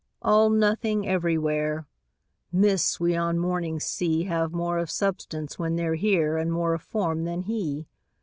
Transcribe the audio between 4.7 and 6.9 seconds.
of substance when they're here And more of